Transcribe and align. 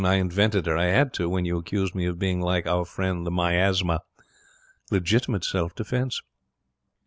I 0.03 0.15
invented 0.15 0.65
her. 0.65 0.75
I 0.75 0.85
had 0.87 1.13
to 1.13 1.29
when 1.29 1.45
you 1.45 1.59
accused 1.59 1.93
me 1.93 2.07
of 2.07 2.17
being 2.17 2.41
like 2.41 2.65
our 2.65 2.85
friend 2.85 3.23
the 3.23 3.29
Miasma. 3.29 3.99
Legitimate 4.89 5.43
self 5.45 5.75
defence.' 5.75 6.23